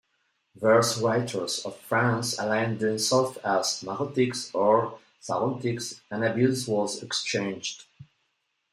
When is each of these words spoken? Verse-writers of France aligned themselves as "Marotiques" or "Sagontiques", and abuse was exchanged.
Verse-writers 0.55 1.59
of 1.63 1.77
France 1.79 2.39
aligned 2.39 2.79
themselves 2.79 3.37
as 3.43 3.83
"Marotiques" 3.83 4.49
or 4.55 4.97
"Sagontiques", 5.21 5.99
and 6.09 6.23
abuse 6.23 6.67
was 6.67 7.03
exchanged. 7.03 7.85